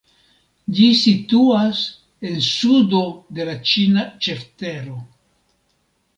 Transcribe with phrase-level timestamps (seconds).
[0.77, 1.81] Ĝi situas
[2.31, 3.03] en sudo
[3.37, 4.99] de la ĉina ĉeftero.